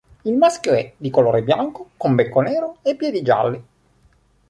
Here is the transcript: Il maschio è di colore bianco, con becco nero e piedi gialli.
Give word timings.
Il 0.23 0.33
maschio 0.35 0.73
è 0.73 0.93
di 0.97 1.11
colore 1.11 1.43
bianco, 1.43 1.91
con 1.95 2.15
becco 2.15 2.39
nero 2.41 2.77
e 2.81 2.95
piedi 2.95 3.21
gialli. 3.21 3.63